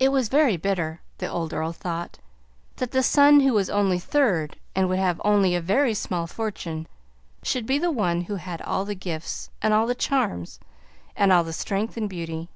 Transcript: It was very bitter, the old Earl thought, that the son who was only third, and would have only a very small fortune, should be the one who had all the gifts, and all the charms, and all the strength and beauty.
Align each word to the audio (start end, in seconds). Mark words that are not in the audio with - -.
It 0.00 0.08
was 0.08 0.28
very 0.30 0.56
bitter, 0.56 1.00
the 1.18 1.28
old 1.28 1.52
Earl 1.52 1.70
thought, 1.72 2.18
that 2.78 2.90
the 2.90 3.04
son 3.04 3.38
who 3.38 3.52
was 3.52 3.70
only 3.70 4.00
third, 4.00 4.56
and 4.74 4.88
would 4.88 4.98
have 4.98 5.20
only 5.24 5.54
a 5.54 5.60
very 5.60 5.94
small 5.94 6.26
fortune, 6.26 6.88
should 7.44 7.64
be 7.64 7.78
the 7.78 7.92
one 7.92 8.22
who 8.22 8.34
had 8.34 8.60
all 8.62 8.84
the 8.84 8.96
gifts, 8.96 9.50
and 9.62 9.72
all 9.72 9.86
the 9.86 9.94
charms, 9.94 10.58
and 11.14 11.32
all 11.32 11.44
the 11.44 11.52
strength 11.52 11.96
and 11.96 12.08
beauty. 12.10 12.48